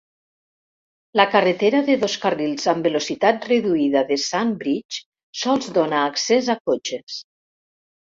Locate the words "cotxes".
6.67-7.25